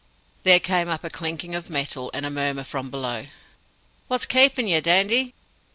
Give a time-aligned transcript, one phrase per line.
[0.41, 3.27] There came up a clinking of metal, and a murmur from below.
[4.07, 5.35] "What's keepin' yer, Dandy?"